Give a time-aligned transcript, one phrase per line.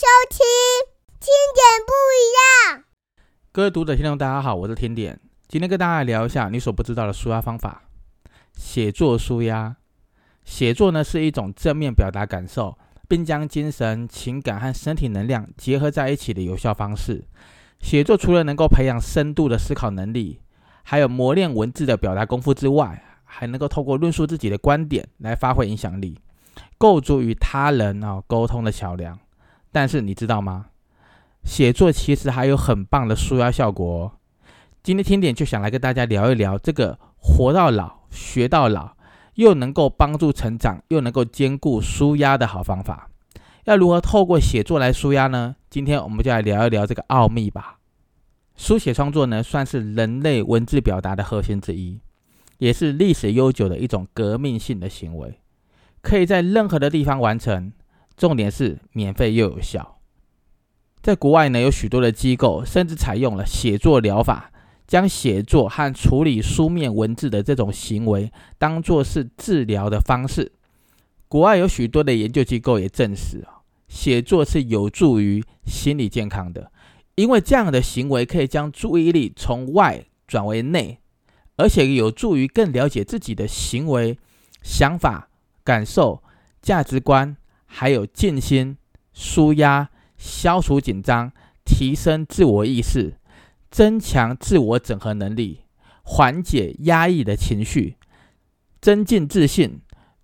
[0.00, 0.38] 收听
[1.20, 2.24] 听点不一
[2.72, 2.84] 样。
[3.52, 5.20] 各位读者、听众，大家好，我是天点。
[5.46, 7.82] 今天跟大家来聊一下你所不知道的舒压方法——
[8.56, 9.76] 写作舒压。
[10.42, 12.78] 写作呢是一种正面表达感受，
[13.08, 17.26] 并将精神、情感和身体能量结合在一起的有效方式。
[17.78, 20.40] 写作除了能够培养深度的思考能力，
[20.82, 26.18] 还有磨练文字的表达功夫之外，还能够透过论述自己的观点来发挥影响力，
[26.78, 29.18] 构筑与他人啊沟通的桥梁。
[29.72, 30.66] 但是你知道吗？
[31.42, 34.12] 写作其实还有很棒的舒压效果。
[34.82, 38.96] 今天听点就想来跟大家聊一聊这个活到老学到老，
[39.34, 43.10] 又能够帮助成长，又能够兼顾舒压的好方法。
[43.64, 45.56] 要如何透过写作来舒压呢？
[45.68, 47.78] 今天我们就来聊一聊这个奥秘吧。
[48.56, 52.00] 书写创作呢，算是人类文字表达的核心之一，
[52.58, 55.40] 也是历史悠久的一种革命性的行为，
[56.02, 57.72] 可以在任何的地方完成。
[58.20, 59.98] 重点是免费又有效。
[61.00, 64.52] 在国外呢，有许多的机构甚至采用了写作疗法，
[64.86, 70.52] 将写作和处理书面文字的这种行为当做是治疗的方式。
[71.28, 76.70] 国外有许多的研究机构也证实啊，写作是有助于心理健康的，
[77.14, 80.98] 因为这样的行为可以将注意力从外转为内，
[81.56, 84.18] 而且有助于更了解自己的行为、
[84.60, 85.30] 想法、
[85.64, 86.22] 感受、
[86.60, 87.34] 价值观。
[87.72, 88.76] 还有静心、
[89.12, 91.32] 舒压、消除紧张、
[91.64, 93.14] 提升自我意识、
[93.70, 95.60] 增强自我整合能力、
[96.02, 97.96] 缓解压抑的情绪、
[98.80, 99.80] 增进自信、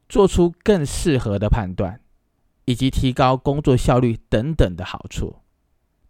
[0.08, 2.00] 做出更适合的判断，
[2.64, 5.36] 以及提高工作效率等等的好处。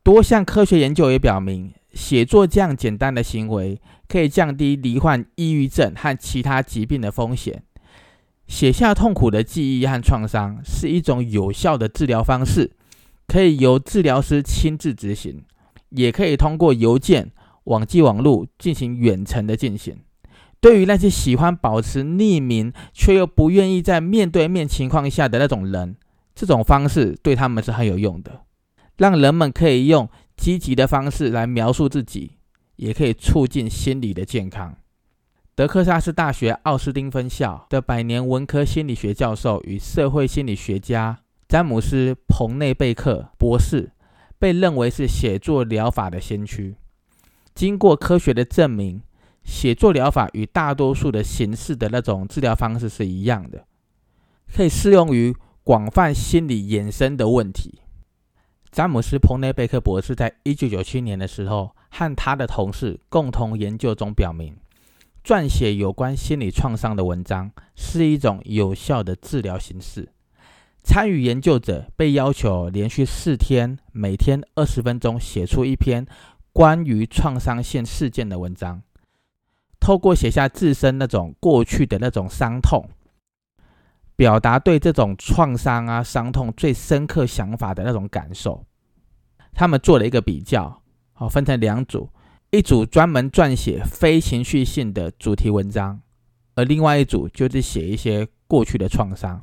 [0.02, 7.62] 多项科学研究也表明，写作这样简单的行为可以降低罹患抑郁症和其他疾病的风险。
[8.46, 12.70] 写下痛苦的记忆和创伤是一种有效的治疗方式，
[13.26, 15.42] 可以由治疗师亲自执行，
[15.90, 17.32] 也可以通过邮件、
[17.64, 19.96] 网际网络进行远程的进行。
[20.60, 25.96] 对于那些喜欢保持匿名却又不愿意在面对面情况下的那种人，
[26.34, 28.42] 这种方式对他们是很有用的，
[28.96, 32.32] 让人们可以用积极的方式来描述自己，
[32.76, 34.76] 也可以促进心理的健康。
[35.56, 41.18] 德克萨斯大学奥斯汀分校的百年文科心理学教授与社会心理学家
[41.48, 43.90] 詹姆斯·彭内贝克博士，
[44.38, 46.76] 被认为是写作疗法的先驱。
[47.54, 49.00] 经过科学的证明，
[49.44, 53.64] 写作疗法与大多数的形式的那种治疗方式是一样的，
[54.54, 55.34] 可以适用于
[55.64, 57.80] 广泛心理衍生的问题。
[58.70, 64.54] 詹姆斯·彭内贝克博士在一九九七年的时候，和他的同事共同研究中表明。
[65.26, 70.12] 撰写有关心理创伤的文章是一种有效的治疗形式。
[70.84, 76.06] 参与研究者被要求连续四天，每天二十分钟，写出一篇
[76.52, 78.80] 关于创伤性事件的文章。
[79.80, 82.88] 透过写下自身那种过去的那种伤痛，
[84.14, 88.64] 表达对这种创伤啊伤痛最深刻想法的那种感受。
[89.52, 90.80] 他们做了一个比较，
[91.14, 92.08] 好，分成两组。
[92.50, 96.00] 一组专门撰写非情绪性的主题文章，
[96.54, 99.42] 而另外一组就是写一些过去的创伤。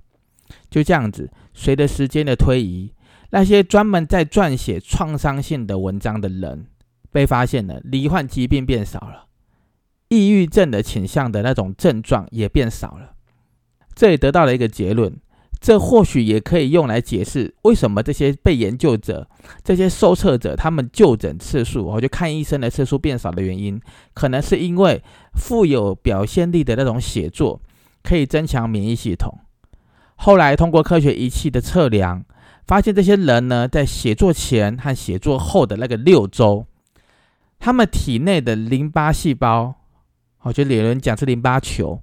[0.69, 2.93] 就这样子，随着时间的推移，
[3.31, 6.67] 那些专门在撰写创伤性的文章的人，
[7.11, 9.27] 被发现了罹患疾病变少了，
[10.09, 13.15] 抑郁症的倾向的那种症状也变少了。
[13.95, 15.15] 这也得到了一个结论。
[15.63, 19.25] 这或许也可以用来解释为什么这些被研究者、
[19.63, 23.79] 这些受测者他们就诊次数，我就看医生的次数变少的原因，
[24.13, 25.01] 可能是因为
[25.35, 27.61] 富有表现力的那种写作
[28.03, 29.39] 可以增强免疫系统。
[30.15, 32.25] 后来通过科学仪器的测量，
[32.67, 36.65] 发现这些人呢，在写作前和写作后的那个六周，
[37.57, 39.75] 他们体内的淋巴细胞，
[40.41, 42.01] 我觉得有人讲是淋巴球，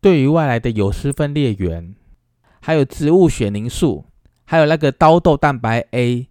[0.00, 1.94] 对于外来的有丝分裂源。
[2.66, 4.06] 还有植物血凝素，
[4.46, 6.30] 还有那个刀豆蛋白 A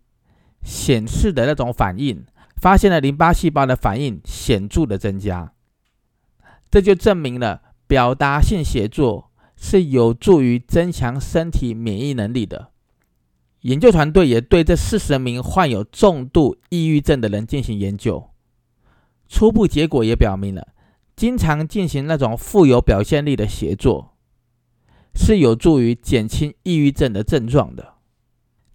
[0.63, 2.25] 显示的那种反应，
[2.57, 5.53] 发现了淋巴细胞的反应显著的增加，
[6.71, 12.71] 这就证明了表达性写作是有助于增强身体免疫能力的。
[13.61, 18.31] 研究团队也对这四十名患有重度抑郁症的人进行研究，
[19.29, 20.69] 初步结果也表明了，
[21.15, 24.12] 经常进行那种富有表现力的写作。
[25.15, 27.93] 是有助于减轻抑郁症的症状的。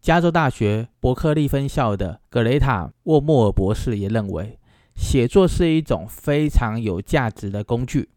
[0.01, 4.59] 加州大学伯克利分校的格雷塔·沃莫尔博士也认为，
[4.95, 8.09] 写作是一种非常有价值的工具，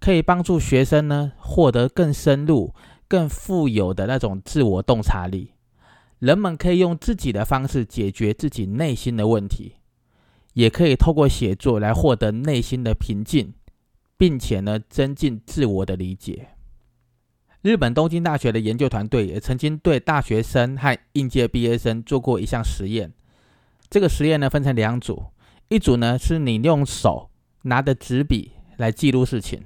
[0.00, 2.72] 可以帮助学生呢获得更深入、
[3.08, 5.52] 更富有的那种自我洞察力，
[6.20, 9.74] 人们可以用自己的方式解决自己内心的问题，
[10.54, 13.52] 也可以透过写作来获得内心的平静，
[14.16, 16.50] 并且呢，增进自我的理解。
[17.62, 23.12] 日本东京大学的研究团队也曾经对大学生和应届毕业生做过一项实验。
[23.90, 25.24] 这个实验呢，分成两组，
[25.68, 27.30] 一组呢是你用手
[27.62, 29.62] 拿着纸笔来记录事情，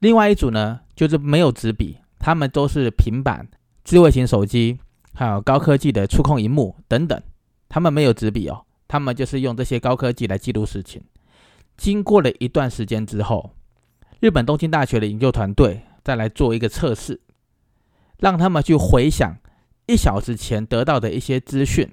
[0.00, 3.46] 另外一组呢就是没有纸笔，他们都是平板、
[3.84, 4.80] 智慧型手机，
[5.14, 7.22] 还有高科技的触控荧幕等等，
[7.68, 11.02] 他们没有纸笔哦，他们就是用这些高科技来记录事情。
[11.76, 13.54] 经过了一段时间之后，
[14.18, 15.82] 日本东京大学的研究团队。
[16.02, 17.20] 再来做一个测试，
[18.18, 19.36] 让他们去回想
[19.86, 21.90] 一小时前得到的一些资讯，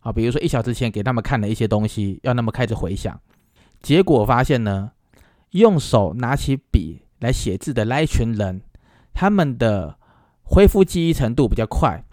[0.00, 3.20] 啊，比如说一小时前给他们看的一些东西，要他们开始回想。
[3.80, 4.92] 结果发现呢，
[5.50, 8.62] 用手拿起笔来写字的那一群人，
[9.12, 9.98] 他们的
[10.42, 12.04] 恢复记忆程度比较快，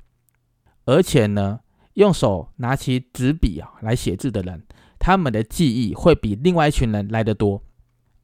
[0.86, 1.62] 而且呢，
[1.94, 4.64] 用手拿起纸笔啊来写字的人，
[5.00, 7.64] 他们的记忆会比另外一群人来得多，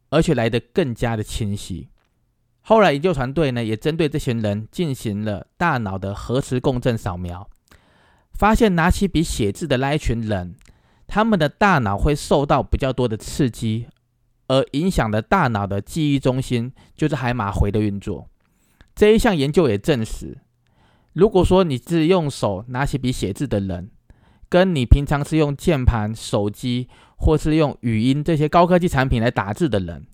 [0.09, 1.89] 而且来得更加的清晰。
[2.69, 7.49] 后来研究团队呢，也针对这群人进行了大脑的核磁共振扫描，
[8.33, 10.53] 发现拿起笔写字的那一群人，
[11.07, 13.87] 他们的大脑会受到比较多的刺激，
[14.49, 18.27] 而影响了大脑的记忆中心，就是海马回的运作。
[18.93, 20.39] 这一项研究也证实，
[21.13, 23.91] 如果说你是用手拿起笔写字的人，
[24.49, 30.05] 跟你平常是用键盘、手机或是用语音这些高科技产品来打字的人，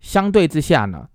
[0.00, 1.08] 相对之下呢？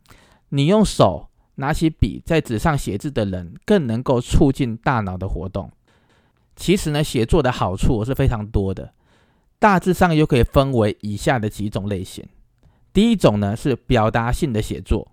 [0.50, 5.72] 你用手拿起笔在纸上写字的人，更能够促进大脑的活动。
[6.56, 8.94] 其实呢，写作的好处是非常多的，
[9.60, 12.26] 大致上又可以分为以下的几种类型。
[12.94, 15.12] 第一种呢是表达性的写作，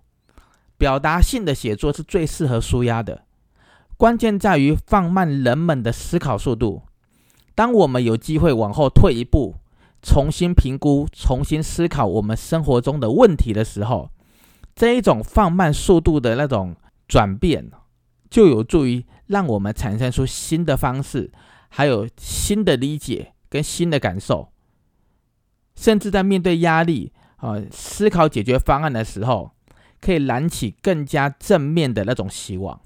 [0.79, 3.25] 表达性的写作是最适合舒压的，
[3.97, 6.83] 关键在于放慢人们的思考速度。
[7.55, 9.57] 当我们有机会往后退一步，
[10.03, 14.11] 重新评估、重新思考我们生活中的问题的时候，
[14.75, 16.75] 这一种放慢速度的那种
[17.07, 17.71] 转变，
[18.29, 21.31] 就有助于让我们产生出新的方式，
[21.69, 24.51] 还有新的理解跟新的感受，
[25.77, 29.53] 甚至在面对压力啊，思考解决方案的时候，
[30.01, 32.81] 可以燃起更加正面的那种希望。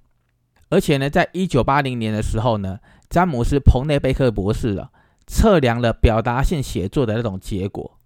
[0.68, 4.90] 而且呢，在一九八零年的时候呢，詹姆斯·彭内贝克博士啊，
[5.26, 7.98] 测量了表达性写作的那种结果。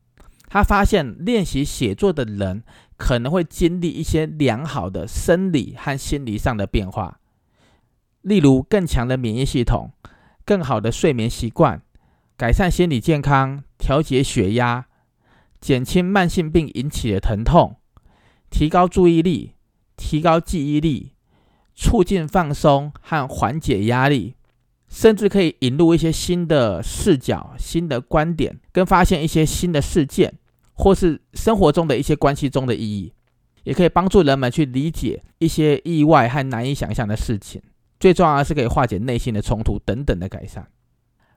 [0.48, 2.62] 他发现练习写作的人
[3.02, 7.18] 可能会经历一些良好的生理和心理上的变化，
[8.20, 9.90] 例如更强的免疫系统、
[10.44, 11.82] 更好的睡眠习惯、
[12.36, 14.86] 改善心理健康、调节血压、
[15.60, 17.74] 减轻慢性病引起的疼痛、
[18.50, 19.54] 提高注意力、
[19.96, 21.14] 提高记忆力、
[21.74, 24.36] 促进放松和缓解压力。
[24.88, 30.34] 甚至可以引入一些新的视角、新的观点，跟发现一些新的事件，
[30.74, 33.12] 或是生活中的一些关系中的意义，
[33.64, 37.62] 也可以帮助人们去理解一些意外和难以想象的事情。
[38.00, 40.66] 最重要的是可以化解内心的冲突等等的改善。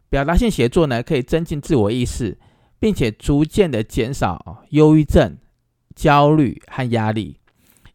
[0.09, 2.37] 表达性写作呢，可以增进自我意识，
[2.79, 5.37] 并且逐渐的减少忧郁症、
[5.95, 7.39] 焦虑和压力，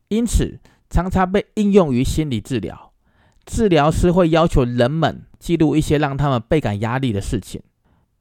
[0.08, 2.92] 因此常常被应用于心理治疗。
[3.46, 7.62] 治疗师会要求人们记录一些让他们倍感压力的事情，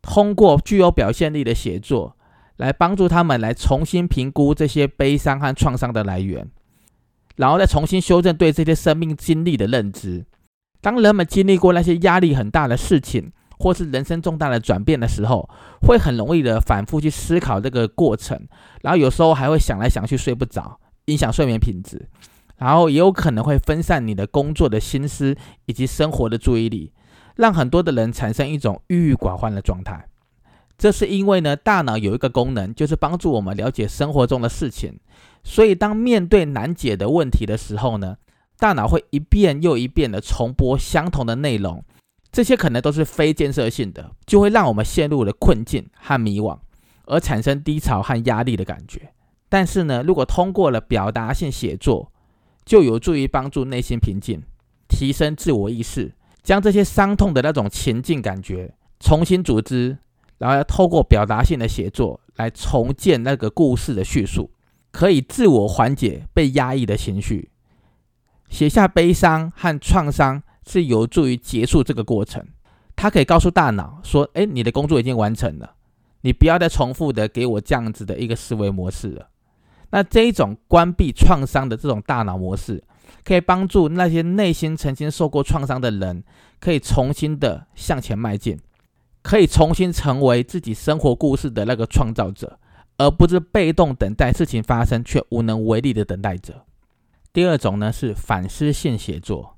[0.01, 2.17] 通过具有表现力的写作
[2.59, 6.45] 来帮助他们来重新评估这些悲伤和创伤的来源，
[7.37, 10.25] 然后再重新修正对这些生命经历的认知。
[10.81, 15.49] 当人们经历过那些压力很大的事情，或是人生重大的转变的时候，
[15.81, 18.37] 会很容易的反复去思考这个过程，
[18.81, 22.09] 然后有时候还会想来想去睡不着，影响睡眠品质。
[22.57, 25.33] 然后也有可能会分散你的工作的心思
[25.65, 26.91] 以及生活的注意力，
[27.37, 30.08] 让很多的人产生一种郁郁寡欢的状态。
[30.79, 34.97] 这是因为呢，大脑有一个功能，就是帮助我们了解生活中的事情。
[35.43, 38.15] 所以当面对难解的问题的时候呢，
[38.57, 41.83] 大脑会一遍又一遍的重播相同的内容。
[42.31, 46.57] 这些可能都是非建设性的，就会让我们陷入了困境和迷惘，
[47.05, 49.11] 而产生低潮和压力的感觉。
[49.49, 52.11] 但是呢，如果通过了表达性写作，
[52.63, 54.43] 就有助于帮助内心平静，
[54.87, 59.97] 提升自我意识，将这些伤痛的那种情境感觉重新组织，
[60.39, 64.49] 然后要透过表达性的写作来重建那个故事的叙述，
[64.91, 67.51] 可以自我缓解被压抑的情绪。
[68.49, 72.43] 写下悲伤和创伤是有助于结束这个过程，
[72.95, 75.75] 它可以告诉大脑说：“哎，你的工作已经完成了，
[76.21, 79.29] 你不要再重复的给我这样子的一个思维模式了。”
[79.91, 82.83] 那这一种关闭创伤的这种大脑模式，
[83.23, 86.23] 可以帮助那些内心曾经受过创伤的人，
[86.59, 88.59] 可以重新的向前迈进，
[89.21, 92.59] 可以重新成为自己生活故事的那个创造者，
[92.97, 96.65] 而不是被动等待事情发生却无能为力的等待者。
[97.31, 99.57] 第二种呢是反思性写作，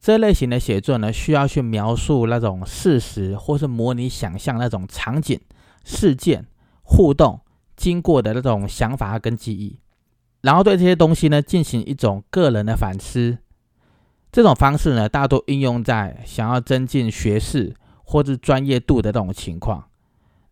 [0.00, 5.40] 这类型的写作呢需要去描述那种事实，或是模拟想象那种场景、
[5.84, 6.46] 事件、
[6.82, 7.40] 互动、
[7.74, 9.78] 经过的那种想法跟记忆。
[10.42, 13.38] 然后对这些东西呢进行一种个人的反思，
[14.30, 17.74] 这种方式呢大多应用在想要增进学识
[18.08, 19.84] 或者专业度的这种情况，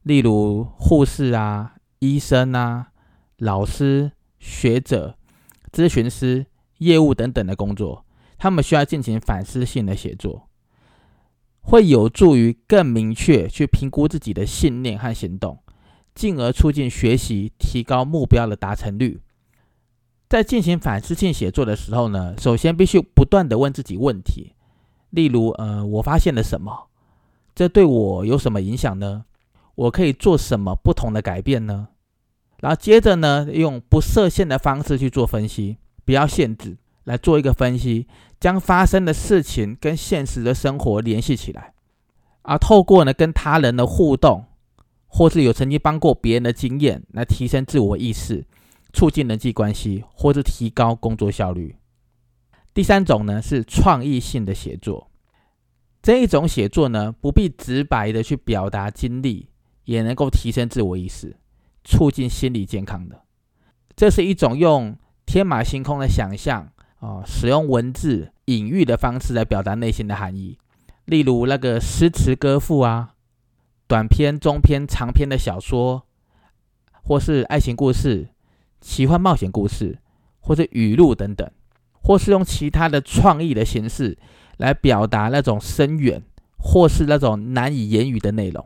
[0.03, 2.89] 例如护士啊、医生啊、
[3.39, 5.17] 老师、学者、
[5.73, 6.47] 咨询师、
[6.79, 8.05] 业务等等的工作，
[8.37, 10.49] 他们需要进行反思性的写作，
[11.61, 15.61] 会有助于更明确去评估自己的信念和行动，
[16.13, 19.21] 进而促进学习，提高目标的达成率。
[20.29, 24.55] 在进行反思性写作的时候呢，首先必须不断的问自己问题，
[25.11, 26.89] 例如，呃，我发现了什么？
[27.55, 29.25] 这对我有什么影响呢？
[29.75, 31.89] 我可以做什么不同的改变呢？
[32.61, 38.07] 然后接着呢，用不设限的方式去做分析，不要限制，来做一个分析，
[38.41, 41.75] 将发生的事情跟现实的生活联系起来，
[42.43, 44.45] 而透过呢跟他人的互动，
[45.07, 48.45] 或是有曾经帮过别人的经验，来提升自我意识。
[48.93, 51.75] 促进人际关系，或是提高工作效率。
[52.73, 55.11] 第三种呢是创意性的写作，
[56.05, 59.49] 这一种写作呢不必直白的去表达经历，
[59.85, 61.35] 也能够提升自我意识，
[61.83, 63.23] 促进心理健康的。
[63.97, 66.69] 这是一种用天马行空的想象
[67.01, 70.59] 啊，使用文字隐喻的方式来表达内心的含义。
[71.07, 73.15] 例如那个诗词歌赋啊，
[73.87, 76.07] 短篇、中篇、长篇的小说，
[77.03, 78.29] 或是爱情故事。
[78.83, 79.99] 奇幻冒险故事，
[80.41, 81.51] 或者语录等等，
[82.03, 84.19] 或是用其他的创意的形式
[84.57, 86.23] 来表达那种深远，
[86.59, 88.65] 或是那种难以言语的内容。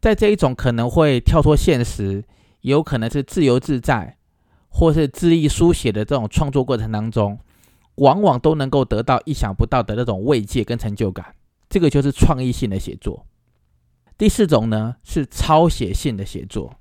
[0.00, 2.24] 在这一种可能会跳脱现实，
[2.60, 4.16] 也有可能是自由自在，
[4.68, 7.38] 或是恣意书写的这种创作过程当中，
[7.96, 11.34] 往往都能够得到意想不到的那种慰藉跟成就感。
[11.68, 13.26] 这个就是创意性的写作。
[14.16, 16.74] 第四种呢，是抄写性的写作。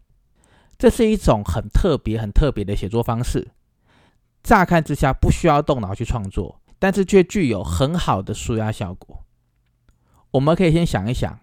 [0.78, 3.48] 这是一种很特别、很特别的写作方式。
[4.44, 9.24] 乍看之下不需要动脑去创作，但是却具有很好的舒压效果。
[10.32, 11.40] 我们可以先想一想，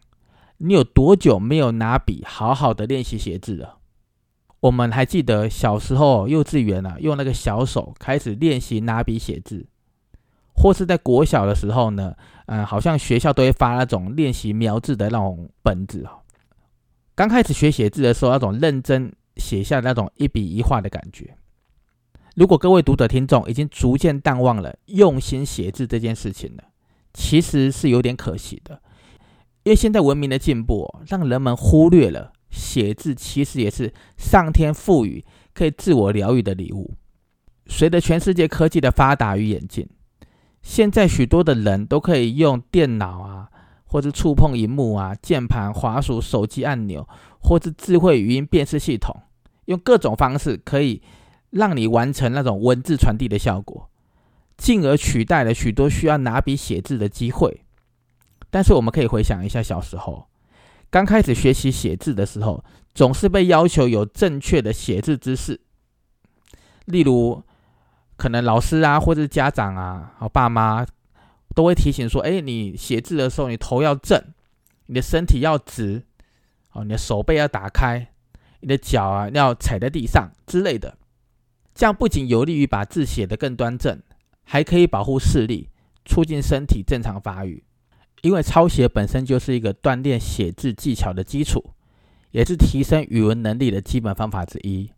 [0.58, 3.78] 你有多久没有拿笔好好的练习写字了？
[4.60, 9.66] 我们还记得小时候幼稚园啊，用那个小手开始练习拿笔写字，
[10.54, 12.14] 或是在国小的时候呢，
[12.46, 16.18] 嗯，好像学校都会发那种练习描字的那种本子啊。
[17.14, 19.12] 刚开始学写字的时候，那种认真。
[19.36, 21.36] 写下那种一笔一画的感觉。
[22.34, 26.64] 如果各位读者听众已经逐渐淡忘了用心写字这件事情了，
[27.12, 28.80] 其实是有点可惜的。
[29.62, 35.24] 因为现在文明的进步，让人们忽略了写字其实也是上天赋予
[35.54, 36.94] 可以自我疗愈的礼物。
[37.66, 39.88] 随着全世界科技的发达与演进，
[40.60, 43.48] 现在许多的人都可以用电脑啊，
[43.84, 47.08] 或者触碰荧幕啊、键盘、滑鼠、手机按钮。
[47.46, 49.14] 或是智慧语音辨识系统，
[49.66, 51.02] 用各种方式可以
[51.54, 53.88] 让你完成那种文字传递的效果，
[54.56, 57.62] 进而取代了许多需要拿笔写字的机会。
[58.50, 60.26] 但是我们可以回想一下小时候，
[60.90, 65.60] 刚开始学习写字的时候，总是被要求有正确的写字姿势，
[66.86, 67.42] 例如
[68.16, 70.84] 可能老师啊，或者是家长啊，好爸妈
[71.54, 74.20] 都会提醒说：“哎，你写字的时候，你头要正，
[74.86, 76.02] 你的身体要直。”
[76.74, 78.08] 哦，你的手背要打开，
[78.58, 80.98] 你的脚啊要踩在地上之类的，
[81.74, 84.00] 这样不仅有利于把字写得更端正，
[84.44, 85.68] 还可以保护视力，
[86.04, 87.64] 促进身体正常发育。
[88.22, 91.72] 因为抄写本身就是一个锻炼写字技巧的基础，
[92.30, 94.90] 也是提升语文能力的基本方法之一。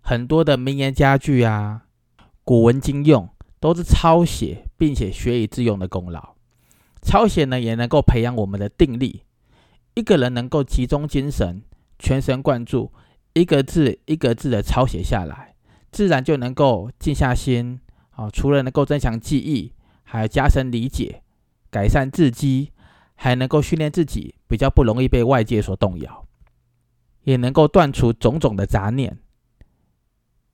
[0.00, 1.86] 很多的名言佳句啊、
[2.44, 6.34] 古文今用，都是抄写并且学以致用的功劳。
[7.02, 9.22] 抄写呢，也能够培养我们的定力。
[9.94, 11.62] 一个人能够集中精神、
[11.98, 12.92] 全神贯注，
[13.32, 15.47] 一个字一个字的抄写下来，
[15.90, 17.80] 自然就能够静下心。
[18.10, 21.22] 啊，除了能够增强记忆，还加深理解、
[21.70, 22.72] 改善自己，
[23.14, 26.26] 还能够训练自己比较不容易被外界所动摇，
[27.22, 29.18] 也能够断除种种的杂念，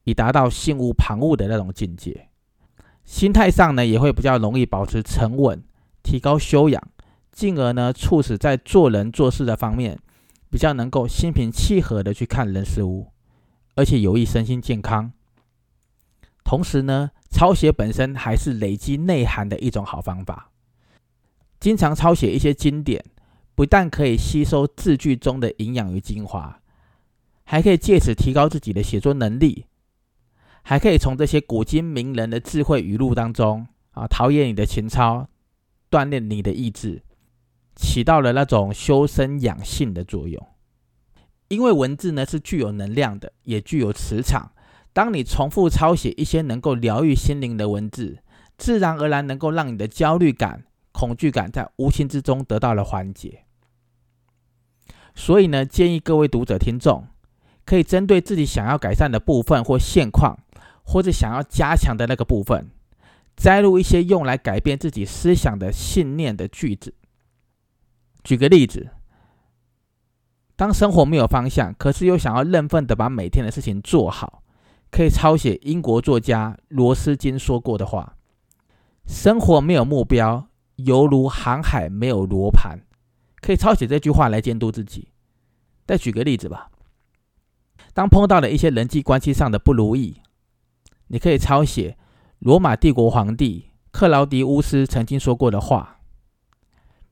[0.02, 2.28] 以达到心无旁骛的那种境界。
[3.02, 5.62] 心态上呢，也会比较容易保持沉稳，
[6.02, 6.90] 提高修养。
[7.32, 9.98] 进而呢，促使在做人做事的方面，
[10.50, 13.08] 比较能够心平气和的去看人事物，
[13.74, 15.12] 而且有益身心健康。
[16.44, 20.50] 同时呢，抄写本身还是累积内涵的一种好方法。
[21.58, 23.02] 经常抄写一些经典，
[23.54, 26.60] 不但可以吸收字句中的营养与精华，
[27.44, 29.64] 还可以借此提高自己的写作能力，
[30.62, 35.26] 还可以从这些古今名人的智慧语录当中啊，陶冶你的情操，
[35.90, 37.02] 锻炼你的意志，
[37.74, 40.46] 起到了那种修身养性的作用。
[41.48, 44.52] 因为文字呢是具有能量的，也具有磁场。
[44.94, 48.20] 当你重复抄写一些能够疗愈心灵的文字，
[48.56, 53.44] 自然而然能够让你的焦虑感、恐惧感在无形之中得到了缓解。
[55.16, 57.08] 所以呢，建议各位读者听众，
[57.64, 60.38] 可以针对自己想要改善的部分或现况，
[60.84, 62.70] 或者想要加强的那个部分，
[63.34, 66.94] 摘录一些用来改变自己思想的信念的句子。
[68.22, 68.90] 举个例子，
[70.54, 74.43] 当生活没有方向，可是又想要认份的把每天的事情做好。
[74.94, 78.16] 可以抄写英国作家罗斯金说过的话
[79.04, 80.46] ：“生活没有目标，
[80.76, 82.78] 犹如航海没有罗盘。”
[83.42, 85.08] 可以抄写这句话来监督自己。
[85.84, 86.70] 再举个例子吧，
[87.92, 90.20] 当碰到了一些人际关系上的不如意，
[91.08, 91.98] 你可以抄写
[92.38, 96.02] 罗马帝国皇帝克劳迪乌斯曾经说过的话：“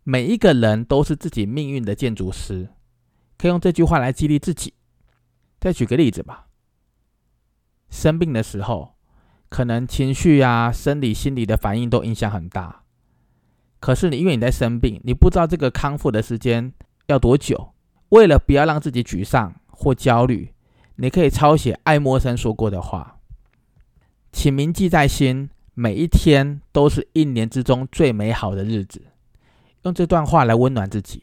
[0.05, 2.69] 每一个人都是自己命运的建筑师。”
[3.37, 4.73] 可以用这句话来激励自己。
[5.59, 6.47] 再举个例子吧。
[7.92, 8.94] 生病的时候，
[9.50, 12.82] 可能情绪啊、生理、心理的反应都影响很大。
[13.78, 16.72] 可是你因为你在生病，你不知道这个康复的时间
[17.06, 17.75] 要多久。
[18.08, 20.54] 为了不要让自己沮丧或焦虑，
[20.96, 23.18] 你可以抄写爱默生说过的话，
[24.32, 25.50] 请铭记在心。
[25.75, 29.02] 每一天都是一年之中最美好的日子，
[29.84, 31.22] 用这段话来温暖自己。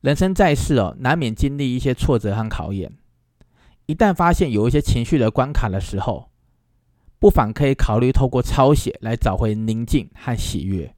[0.00, 2.92] 人生在世哦，难免经历一些挫折和考验。
[3.86, 6.30] 一旦发现有一些情绪的关卡的时候，
[7.18, 10.94] 不妨可以考虑透过抄写来找回宁静和喜悦。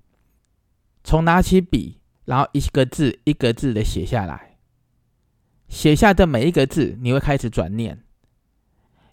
[1.05, 4.57] 从拿起笔，然后一个字一个字的写下来，
[5.69, 8.03] 写下的每一个字，你会开始转念，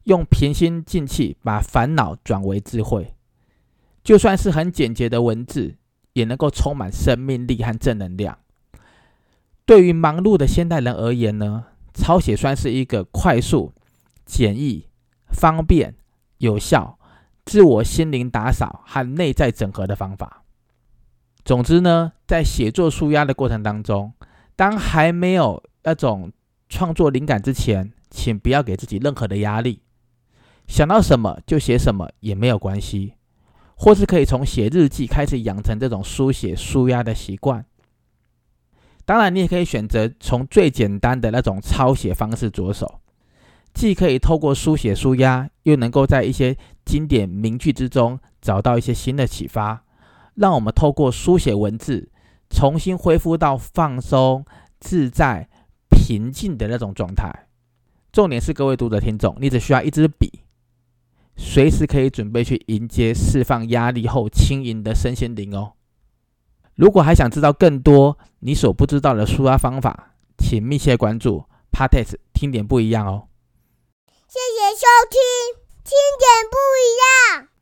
[0.03, 3.13] 用平心静气把烦恼转为智慧。
[4.03, 5.75] 就算是很简洁的文字，
[6.13, 8.37] 也能够充满生命力和正能量。
[9.65, 11.65] 对于忙碌的现代人而言呢？
[11.95, 13.73] 抄写算是一个快速、
[14.25, 14.87] 简易、
[15.29, 15.95] 方便、
[16.37, 16.99] 有效、
[17.45, 20.43] 自我心灵打扫和内在整合的方法。
[21.43, 24.13] 总之呢，在写作舒压的过程当中，
[24.55, 26.31] 当还没有那种
[26.67, 29.81] 创作灵感之前，请不要给自己任何的压力，
[30.67, 33.13] 想到什么就写什么也没有关系，
[33.75, 37.65] 或是可以从写日记开始养成这种书写舒压的习惯。
[39.05, 43.01] 当然，你也可以选择从最简单的那种抄写方式着手，
[43.71, 49.83] 既可以透过书写书压，又能够在一些经典名句之中找到一些新的启发，
[50.33, 52.09] 让我们透过书写文字，
[52.49, 54.43] 重新恢复到放松、
[54.79, 55.47] 自在、
[55.89, 57.47] 平静的那种状态。
[58.11, 60.41] 重点是，各位读者听众，你只需要一支笔，
[61.35, 65.73] 随时可以准备去迎接释放压力后轻盈的身心灵哦。
[66.75, 73.27] 如果还想知道更多你所不知道的舒压方法，请密切关注 Partes 听点不一样哦。
[74.27, 75.19] 谢谢收听，
[75.83, 77.54] 听点不一样。